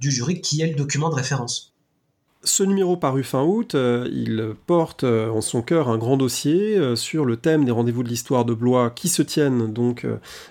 [0.00, 1.69] du jury qui est le document de référence.
[2.42, 6.74] Ce numéro paru fin août, euh, il porte euh, en son cœur un grand dossier
[6.74, 10.06] euh, sur le thème des rendez-vous de l'histoire de Blois qui se tiennent donc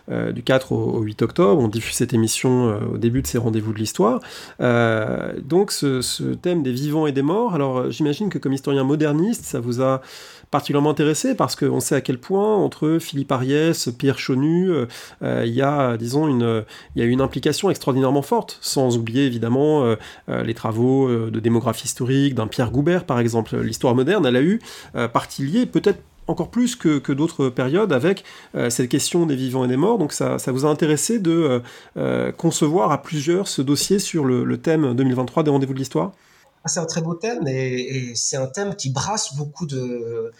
[0.08, 1.60] du 4 au, 8 octobre.
[1.60, 4.21] On diffuse cette émission au début de ces rendez-vous de l'histoire.
[4.60, 9.60] donc ce, thème des vivants et des morts, alors j'imagine que comme historien moderniste, ça
[9.60, 10.02] vous a
[10.52, 14.71] particulièrement intéressé parce qu'on sait à quel point entre Philippe Ariès, Pierre Chonu,
[15.21, 16.63] il y a, disons, une,
[16.95, 19.95] il y a une implication extraordinairement forte, sans oublier évidemment
[20.28, 23.57] les travaux de démographie historique d'un Pierre Goubert, par exemple.
[23.57, 24.59] L'histoire moderne, elle a eu
[25.13, 28.23] partie liée, peut-être encore plus que, d'autres périodes avec
[28.69, 29.97] cette question des vivants et des morts.
[29.97, 31.61] Donc ça, vous a intéressé de
[32.37, 36.11] concevoir à plusieurs ce dossier sur le thème 2023 des rendez-vous de l'histoire?
[36.65, 40.31] Ah, c'est un très beau thème et, c'est un thème qui brasse beaucoup de,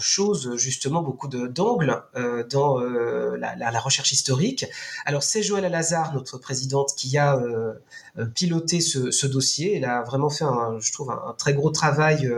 [0.00, 4.66] choses, justement beaucoup d'angles euh, dans euh, la, recherche historique.
[5.06, 7.74] Alors c'est Joël Alazar, notre présidente, qui a euh,
[8.34, 9.76] piloté ce, dossier.
[9.76, 12.30] Elle a vraiment fait, un, je trouve, un, très gros travail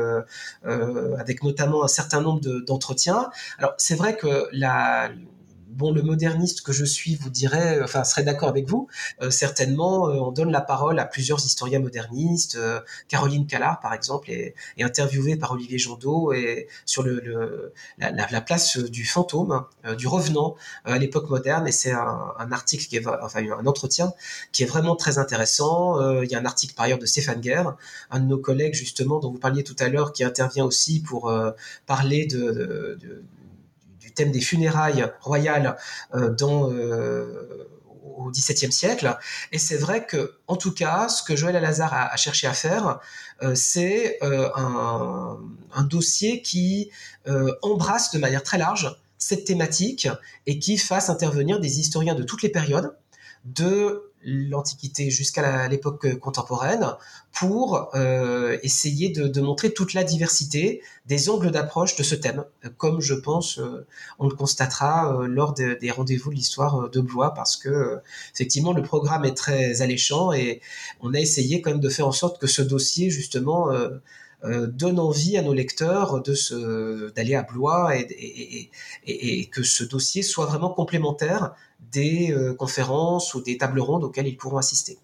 [0.65, 3.31] avec notamment un certain nombre d'entretiens.
[3.59, 5.11] Alors c'est vrai que la
[5.73, 8.89] bon, le moderniste que je suis vous dirait, enfin, serait d'accord avec vous.
[9.21, 12.57] Euh, certainement, euh, on donne la parole à plusieurs historiens modernistes.
[12.57, 18.79] Euh, Caroline Callard, par exemple, est, interviewée par Olivier Jondot et sur le, la, place
[18.79, 19.65] du fantôme,
[19.97, 21.69] du revenant à l'époque moderne.
[21.69, 24.13] Et c'est un, article qui est, enfin, un entretien
[24.51, 26.21] qui est vraiment très intéressant.
[26.21, 27.77] il y a un article par ailleurs de Stéphane Guerre,
[28.11, 31.33] un de nos collègues justement dont vous parliez tout à l'heure, qui intervient aussi pour
[31.87, 32.99] parler de
[34.15, 35.77] thème des funérailles royales
[36.15, 37.69] euh, dans euh,
[38.17, 39.17] au XVIIe siècle.
[39.53, 43.01] Et c'est vrai que, en tout cas, ce que Joël Alazar a, cherché à faire,
[43.43, 45.39] euh, c'est un,
[45.75, 46.91] un, dossier qui
[47.63, 50.09] embrasse de manière très large cette thématique
[50.47, 52.95] et qui fasse intervenir des historiens de toutes les périodes,
[53.45, 56.87] de l'Antiquité jusqu'à l'époque contemporaine
[57.33, 62.45] pour euh, essayer de, montrer toute la diversité des angles d'approche de ce thème,
[62.77, 63.87] comme je pense euh,
[64.19, 67.99] on le constatera euh, lors des rendez-vous de l'histoire de Blois, parce que
[68.35, 70.61] effectivement le programme est très alléchant et
[71.01, 73.69] on a essayé quand même de faire en sorte que ce dossier justement
[74.45, 78.71] donne envie à nos lecteurs de se d'aller à Blois et,
[79.07, 81.55] et, que ce dossier soit vraiment complémentaire
[81.91, 84.99] des euh, conférences ou des tables rondes auxquelles ils pourront assister.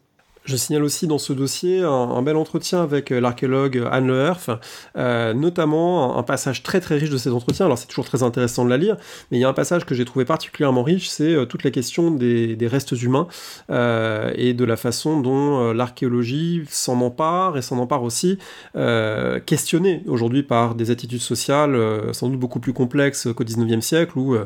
[0.48, 4.48] Je signale aussi dans ce dossier un, bel entretien avec euh, l'archéologue Anne Leherf,
[4.96, 7.66] euh, notamment un, passage très très riche de ces entretiens.
[7.66, 8.96] Alors c'est toujours très intéressant de la lire,
[9.30, 11.70] mais il y a un passage que j'ai trouvé particulièrement riche, c'est euh, toute la
[11.70, 13.26] question des, restes humains
[13.68, 18.38] et de la façon dont l'archéologie s'en empare et s'en empare aussi
[19.46, 21.78] questionnée aujourd'hui par des attitudes sociales
[22.12, 24.36] sans doute beaucoup plus complexes qu'au 19e siècle où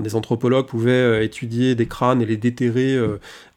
[0.00, 2.98] des anthropologues pouvaient étudier des crânes et les déterrer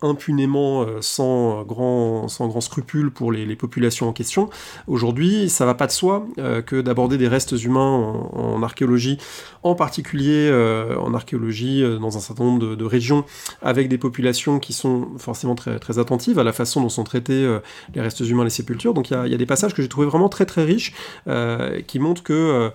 [0.01, 4.49] impunément sans grand, sans grand scrupule pour les, populations en question.
[4.88, 9.17] Aujourd'hui, ça va pas de soi euh, que d'aborder des restes humains en, archéologie,
[9.63, 13.25] en particulier euh, en archéologie euh, dans un certain nombre de, régions,
[13.62, 17.59] avec des populations qui sont forcément très, très attentives à la façon dont sont traités
[17.93, 18.93] les restes humains, les sépultures.
[18.93, 20.93] Donc il y, y a, des passages que j'ai trouvé vraiment très très riches,
[21.88, 22.71] qui montrent que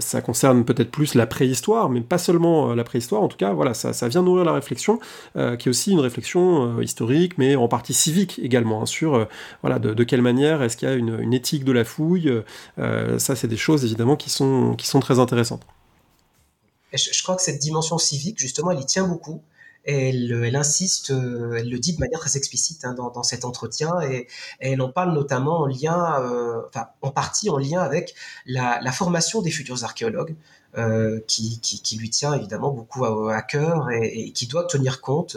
[0.00, 3.22] ça concerne peut-être plus la préhistoire, mais pas seulement la préhistoire.
[3.22, 4.98] En tout cas, voilà, ça, ça vient nourrir la réflexion,
[5.34, 6.15] qui est aussi une réflexion
[6.82, 9.24] historique, mais en partie civique également, hein, sur euh,
[9.62, 12.32] voilà, de, quelle manière est-ce qu'il y a une, éthique de la fouille.
[12.78, 15.62] Euh, ça, c'est des choses évidemment qui sont, qui sont très intéressantes.
[16.92, 19.42] Je, crois que cette dimension civique, justement, elle y tient beaucoup.
[19.86, 24.26] Elle, insiste, euh, elle le dit de manière très explicite hein, dans, cet entretien, et,
[24.60, 28.14] elle en parle notamment en lien, enfin en partie en lien avec
[28.46, 30.34] la, formation des futurs archéologues,
[31.26, 35.36] qui, qui, lui tient évidemment beaucoup à, cœur et, qui doit tenir compte,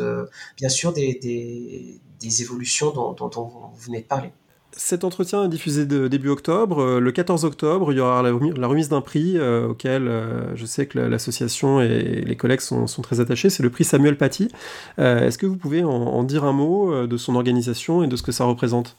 [0.58, 2.00] bien sûr, des
[2.42, 4.32] évolutions dont, vous venez de parler.
[4.78, 6.82] Cet entretien est diffusé début octobre.
[6.82, 10.66] Euh, le 14 octobre, il y aura la, remise d'un prix euh, auquel euh, je
[10.66, 13.50] sais que l'association et les collègues sont, très attachés.
[13.50, 14.50] C'est le prix Samuel Paty.
[14.98, 18.32] Est-ce que vous pouvez en, dire un mot de son organisation et de ce que
[18.32, 18.96] ça représente?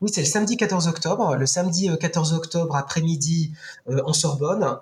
[0.00, 1.36] Oui, c'est le samedi 14 octobre.
[1.36, 3.52] Le samedi 14 octobre après-midi
[3.88, 4.78] en Sorbonne.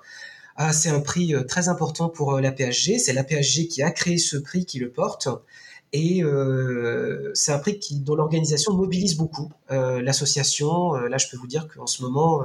[0.57, 2.99] Ah, c'est un prix très important pour la PSG.
[2.99, 5.29] C'est la PSG qui a créé ce prix qui le porte.
[5.95, 10.97] Et euh, c'est un prix qui, dont l'organisation mobilise beaucoup euh, l'association.
[10.97, 12.43] Euh, là, je peux vous dire qu'en ce moment,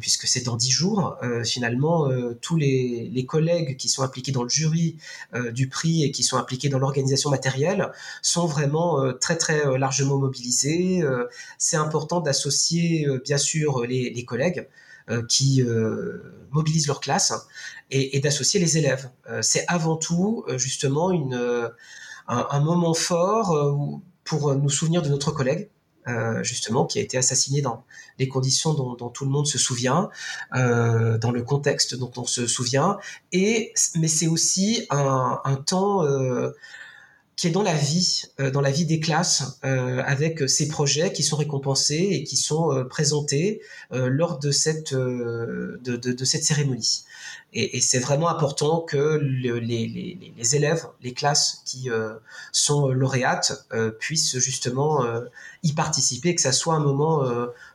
[0.00, 2.08] puisque c'est dans dix jours, finalement,
[2.40, 4.96] tous les, les, collègues qui sont impliqués dans le jury
[5.52, 7.90] du prix et qui sont impliqués dans l'organisation matérielle
[8.22, 11.02] sont vraiment très très largement mobilisés.
[11.58, 14.68] c'est important d'associer, bien sûr, les, les collègues.
[15.28, 15.62] qui
[16.50, 17.32] mobilisent leur classe
[17.90, 19.10] et, et d'associer les élèves.
[19.42, 21.70] c'est avant tout justement une
[22.28, 23.74] un, moment fort euh,
[24.24, 25.70] pour nous souvenir de notre collègue,
[26.06, 27.84] euh, justement, qui a été assassiné dans
[28.18, 30.10] les conditions dont, tout le monde se souvient,
[30.54, 32.98] euh, dans le contexte dont on se souvient.
[33.32, 36.02] Et mais c'est aussi un, temps
[37.36, 41.36] qui est dans la vie, dans la vie des classes, avec ces projets qui sont
[41.36, 47.04] récompensés et qui sont présentés lors de cette de, cette cérémonie.
[47.52, 52.14] Et, c'est vraiment important que les, élèves, les classes qui euh,
[52.52, 55.20] sont lauréates euh, puissent justement euh,
[55.62, 57.24] y participer, que ça soit un moment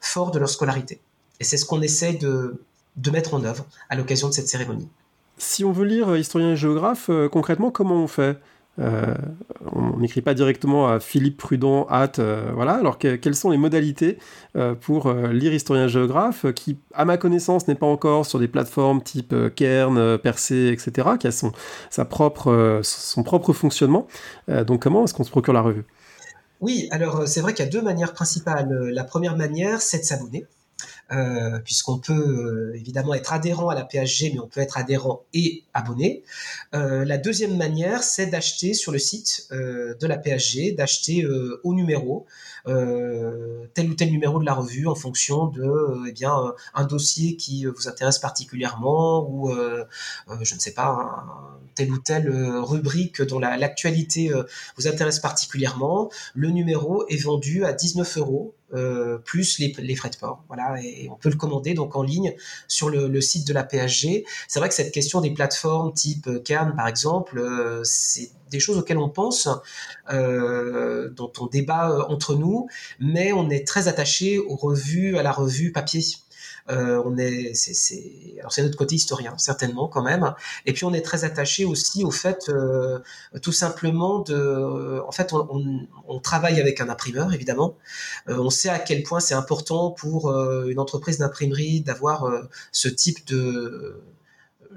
[0.02, 1.00] fort de leur scolarité.
[1.40, 2.62] Et c'est ce qu'on essaie de,
[2.98, 4.90] de mettre en œuvre à l'occasion de cette cérémonie.
[5.38, 8.32] Si on veut lire historien et géographe, concrètement, comment on fait?
[8.32, 8.36] euh,
[8.80, 12.74] on n'écrit pas directement à Philippe Prudent, hâte, euh, voilà.
[12.74, 14.18] Alors quelles sont les modalités
[14.56, 19.02] euh, pour lire historien géographe, qui, à ma connaissance, n'est pas encore sur des plateformes
[19.02, 21.52] type Kern, Percé, etc., qui a son,
[21.90, 24.08] sa propre, son propre fonctionnement.
[24.66, 25.86] donc comment est-ce qu'on se procure la revue?
[26.62, 28.70] Oui, alors c'est vrai qu'il y a deux manières principales.
[28.92, 30.46] La première manière, c'est de s'abonner.
[31.12, 35.24] Euh, puisqu'on peut euh, évidemment être adhérent à la PHG, mais on peut être adhérent
[35.34, 36.24] et abonné.
[36.76, 41.26] Euh, la deuxième manière, c'est d'acheter sur le site de la PHG, d'acheter
[41.64, 42.26] au numéro
[42.66, 47.66] tel ou tel numéro de la revue en fonction de eh bien un dossier qui
[47.66, 49.52] vous intéresse particulièrement ou
[50.42, 51.26] je ne sais pas
[51.76, 54.32] telle ou telle rubrique dont l'actualité
[54.78, 56.12] vous intéresse particulièrement.
[56.36, 60.44] Le numéro est vendu à 19 euros euh, plus les, les, frais de port.
[60.48, 62.36] Voilà, et on peut le commander donc en ligne
[62.68, 64.24] sur le, le site de la PHG.
[64.48, 68.78] C'est vrai que cette question des plateformes type Kern par exemple, euh, c'est des choses
[68.78, 69.48] auxquelles on pense,
[70.12, 72.68] euh, dont on débat entre nous,
[73.00, 76.02] mais on est très attaché aux revues, à la revue papier.
[76.70, 80.34] Euh, on est, c'est, alors c'est notre côté historien certainement quand même.
[80.66, 83.00] Et puis on est très attaché aussi au fait, euh,
[83.42, 87.78] tout simplement de, en fait, on, travaille avec un imprimeur évidemment.
[88.28, 92.30] Euh, on sait à quel point c'est important pour une entreprise d'imprimerie d'avoir
[92.72, 94.02] ce type de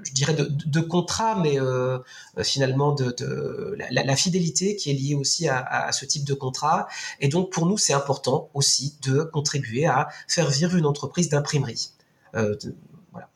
[0.01, 1.99] je dirais de, de, contrat, mais euh,
[2.41, 6.87] finalement de, de la, fidélité qui est liée aussi à, à, ce type de contrat.
[7.19, 11.91] Et donc pour nous, c'est important aussi de contribuer à faire vivre une entreprise d'imprimerie.
[12.35, 12.55] Euh,
[13.11, 13.29] voilà.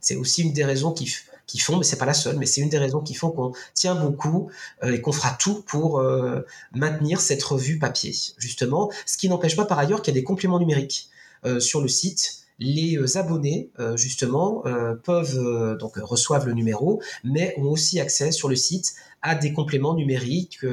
[0.00, 1.10] C'est aussi une des raisons qui,
[1.46, 3.52] qui font, mais c'est pas la seule, mais c'est une des raisons qui font qu'on
[3.74, 4.50] tient beaucoup
[4.82, 8.90] euh, et qu'on fera tout pour euh, maintenir cette revue papier, justement.
[9.06, 11.10] Ce qui n'empêche pas par ailleurs qu'il y a des compléments numériques
[11.44, 17.02] euh, sur le site les euh, abonnés euh, justement euh, peuvent donc reçoivent le numéro,
[17.24, 20.66] mais ont aussi accès sur le site à des compléments numériques,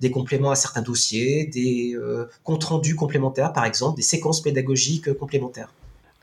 [0.00, 1.94] des compléments à certains dossiers, des
[2.44, 5.70] comptes rendus complémentaires par exemple, des séquences pédagogiques complémentaires.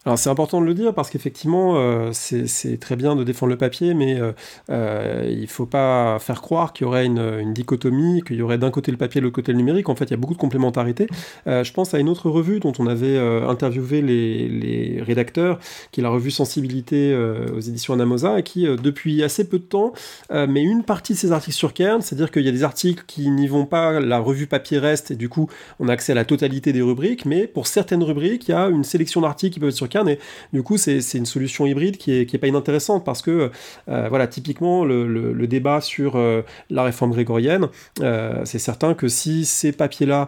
[0.06, 3.58] Alors c'est important de le dire parce qu'effectivement euh, c'est très bien de défendre le
[3.58, 4.32] papier, mais euh,
[4.70, 8.58] euh, il ne faut pas faire croire qu'il y aurait une, dichotomie, qu'il y aurait
[8.58, 9.90] d'un côté le papier et de l'autre côté le numérique.
[9.90, 11.08] En fait, il y a beaucoup de complémentarité.
[11.46, 15.60] je pense à une autre revue dont on avait interviewé les, rédacteurs,
[15.92, 17.16] qui est la revue Sensibilité
[17.54, 19.94] aux éditions Anamosa, et qui depuis assez peu de temps
[20.32, 23.30] met une partie de ses articles sur Kern, c'est-à-dire qu'il y a des articles qui
[23.30, 26.26] n'y vont pas, la revue papier reste, et du coup on a accès à la
[26.26, 29.70] totalité des rubriques, mais pour certaines rubriques, il y a une sélection d'articles qui peuvent
[29.70, 30.20] être sur Et
[30.54, 33.52] du coup c'est une solution hybride qui est, qui est pas inintéressante parce que
[33.90, 37.68] euh, voilà typiquement le, débat sur euh, la réforme grégorienne,
[38.02, 40.28] euh, c'est certain que si ces papiers-là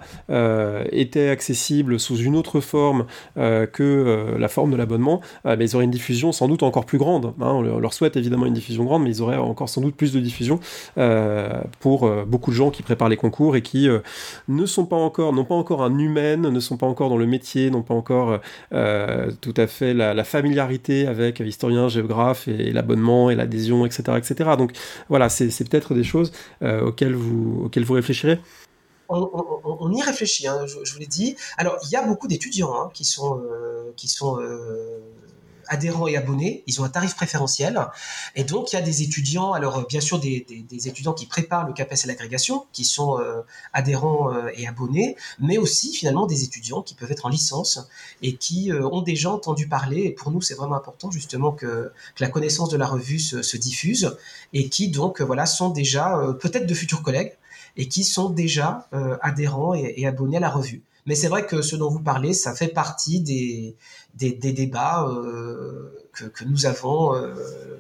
[0.92, 5.92] étaient accessibles sous une autre forme que la forme de l'abonnement, ben, ils auraient une
[5.92, 7.34] diffusion sans doute encore plus grande.
[7.40, 7.52] Hein.
[7.54, 10.20] on, leur souhaite évidemment une diffusion grande, mais ils auraient encore sans doute plus de
[10.20, 10.60] diffusion
[11.80, 13.88] pour beaucoup de gens qui préparent les concours et qui
[14.48, 17.28] ne sont pas encore, n'ont pas encore un humain, ne sont pas encore dans le
[17.28, 18.40] métier, n'ont pas encore
[18.72, 24.52] tout à fait la, familiarité avec historien, géographe et, l'abonnement et l'adhésion, etc., etc.
[24.58, 24.72] Donc
[25.10, 28.40] voilà, c'est peut-être des choses euh, auxquelles, vous, auxquelles vous réfléchirez.
[29.10, 31.36] On, y réfléchit, hein, je, vous l'ai dit.
[31.58, 35.00] Alors, il y a beaucoup d'étudiants hein, qui sont, euh, qui sont euh,
[35.72, 37.88] adhérents et abonnés, ils ont un tarif préférentiel.
[38.36, 40.46] Et donc, il y a des étudiants, alors bien sûr des,
[40.86, 45.58] étudiants qui préparent le CAPES et l'agrégation, qui sont euh, adhérents euh, et abonnés, mais
[45.58, 47.80] aussi finalement des étudiants qui peuvent être en licence
[48.22, 50.02] et qui euh, ont déjà entendu parler.
[50.02, 54.16] Et pour nous, c'est vraiment important justement que, la connaissance de la revue se, diffuse
[54.54, 57.34] et qui donc voilà sont déjà peut-être de futurs collègues
[57.78, 58.88] et qui sont déjà
[59.22, 60.84] adhérents et, abonnés à la revue.
[61.06, 63.76] Mais c'est vrai que ce dont vous parlez, ça fait partie des,
[64.14, 65.08] des, débats
[66.14, 67.14] que, que, nous avons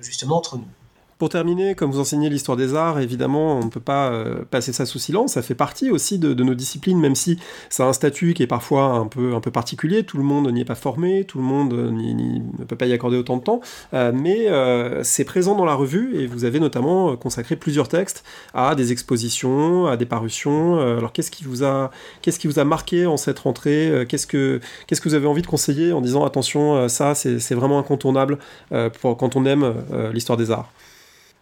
[0.02, 0.68] justement entre nous.
[1.22, 4.74] Pour terminer, comme vous enseignez l'histoire des arts, évidemment, on ne peut pas euh, passer
[4.74, 5.34] ça sous silence.
[5.34, 7.38] Ça fait partie aussi de, nos disciplines, même si
[7.70, 10.04] ça a un statut qui est parfois un peu, un peu particulier.
[10.04, 13.18] Tout le monde n'y est pas formé, tout le monde ne peut pas y accorder
[13.18, 13.62] autant de temps.
[13.94, 18.24] Euh, mais euh, c'est présent dans la revue et vous avez notamment consacré plusieurs textes
[18.56, 20.80] à des expositions, à des parutions.
[20.80, 21.92] alors qu'est-ce qui vous a,
[22.24, 24.08] qu'est-ce qui vous a marqué en cette rentrée?
[24.10, 27.78] Qu'est-ce que, qu'est-ce que vous avez envie de conseiller en disant attention, ça c'est vraiment
[27.78, 28.40] incontournable
[28.72, 29.76] quand on aime
[30.14, 30.72] l'histoire des arts?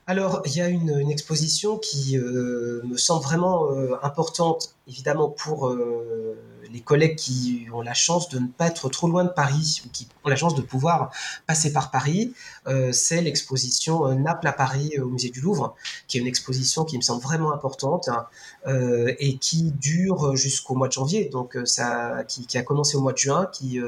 [0.10, 5.68] Alors, il y a une, exposition qui euh, me semble vraiment euh, importante, évidemment, pour
[5.68, 6.36] euh,
[6.72, 9.90] les collègues qui ont la chance de ne pas être trop loin de Paris ou
[9.92, 11.12] qui ont la chance de pouvoir
[11.48, 12.34] passer par Paris,
[12.68, 15.76] euh, c'est l'exposition euh, Naples à Paris euh, au musée du Louvre,
[16.08, 18.28] qui est une exposition qui me semble vraiment importante hein,
[19.20, 21.26] et qui dure jusqu'au mois de janvier.
[21.26, 23.80] Donc ça, qui, a commencé au mois de juin, qui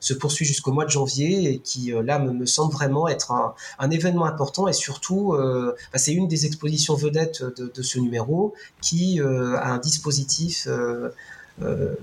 [0.00, 4.26] se poursuit jusqu'au mois de janvier et qui là me, semble vraiment être un, événement
[4.26, 9.78] important et surtout, bah, c'est une des expositions vedettes de, ce numéro qui a un
[9.78, 10.68] dispositif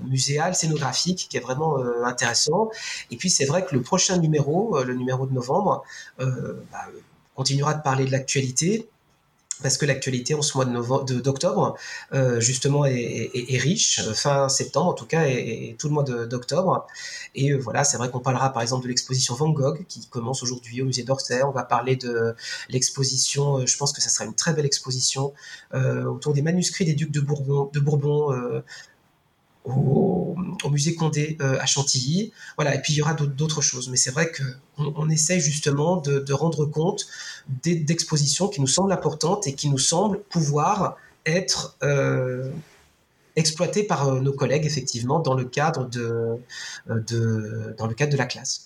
[0.04, 2.70] muséal, scénographique, qui est vraiment euh, intéressant.
[3.10, 5.84] Et puis c'est vrai que le prochain numéro, euh, le numéro de novembre,
[6.18, 6.86] bah,
[7.34, 8.88] continuera de parler de l'actualité,
[9.62, 11.76] parce que l'actualité en ce mois d'octobre
[12.38, 14.02] justement est, riche.
[14.14, 16.86] Fin septembre en tout cas et, tout le mois d'octobre.
[17.34, 20.82] Et voilà c'est vrai qu'on parlera par exemple de l'exposition Van Gogh qui commence aujourd'hui
[20.82, 21.42] au musée d'Orsay.
[21.42, 22.34] On va parler de
[22.68, 25.32] l'exposition je pense que ça sera une très belle exposition
[25.74, 28.62] autour des manuscrits des ducs de Bourbon de Bourbon
[29.66, 30.34] au,
[30.70, 32.32] musée Condé euh, à Chantilly.
[32.56, 33.88] Voilà, et puis il y aura d'autres choses.
[33.88, 37.06] Mais c'est vrai qu'on on essaye justement de, rendre compte
[37.62, 42.50] d'expositions qui nous semblent importantes et qui nous semblent pouvoir être euh,
[43.36, 46.36] exploitées par euh, nos collègues, effectivement, dans le cadre de,
[46.88, 48.65] de, dans le cadre de la classe.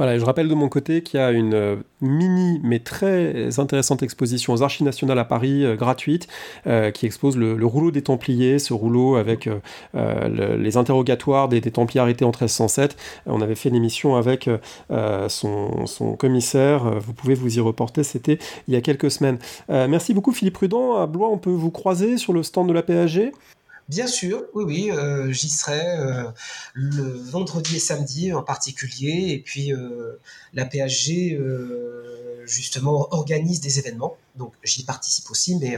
[0.00, 4.02] Voilà, je rappelle de mon côté qu'il y a une euh, mini mais très intéressante
[4.02, 6.26] exposition aux Archives nationales à Paris, euh, gratuite,
[6.66, 9.46] euh, qui expose le, rouleau des Templiers, ce rouleau avec
[9.92, 12.96] les interrogatoires des, Templiers arrêtés en 1307.
[13.26, 14.48] On avait fait une émission avec
[15.28, 18.38] son, commissaire, vous pouvez vous y reporter, c'était
[18.68, 19.38] il y a quelques semaines.
[19.68, 22.82] merci beaucoup Philippe Prudent, à Blois on peut vous croiser sur le stand de la
[22.82, 23.32] PAG
[23.90, 26.22] Bien sûr, oui, oui, euh, j'y serai euh,
[26.74, 29.32] le vendredi et samedi en particulier.
[29.32, 30.20] Et puis euh,
[30.54, 31.36] la PHG,
[32.46, 34.16] justement, organise des événements.
[34.36, 35.76] Donc j'y participe aussi, mais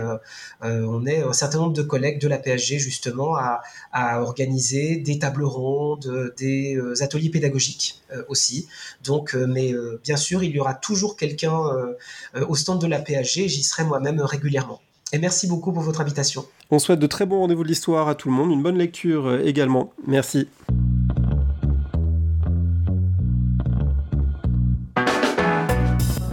[0.61, 5.19] on est un certain nombre de collègues de la PHG, justement, à, à organiser des
[5.19, 8.69] tables rondes, des ateliers pédagogiques aussi.
[9.05, 9.73] Donc, mais
[10.05, 11.59] bien sûr, il y aura toujours quelqu'un
[12.35, 13.49] au stand de la PHG.
[13.49, 14.81] J'y serai moi-même régulièrement.
[15.13, 16.47] Et merci beaucoup pour votre invitation.
[16.71, 19.27] On souhaite de très bons rendez-vous de l'histoire à tout le monde, une bonne lecture
[19.27, 19.93] euh, également.
[20.07, 20.49] Merci.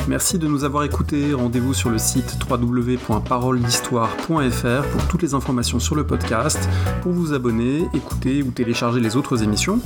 [0.08, 1.34] Merci de nous avoir écoutés.
[1.34, 6.58] Rendez-vous sur le site www.paroledhistoire.fr pour toutes les informations sur le podcast,
[7.04, 9.80] pour vous abonner, écouter ou télécharger les autres émissions.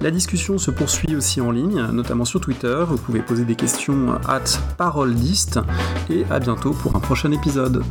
[0.00, 2.84] La discussion se poursuit aussi en ligne, notamment sur Twitter.
[2.86, 4.44] Vous pouvez poser des questions at
[4.76, 5.58] paroledist
[6.08, 7.82] et à bientôt pour un prochain épisode.